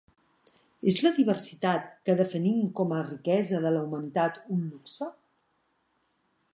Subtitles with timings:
[0.91, 5.13] És la diversitat, que definim com a riquesa de la humanitat, un luxe?